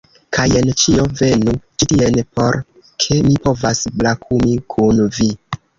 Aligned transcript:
Kaj 0.35 0.45
jen 0.51 0.71
ĉio, 0.83 1.05
venu 1.19 1.53
ĉi 1.83 1.89
tien, 1.93 2.19
por 2.39 2.59
ke 3.05 3.21
mi 3.29 3.39
povas 3.47 3.87
brakumi 4.03 4.61
kun 4.77 5.09
vi 5.21 5.35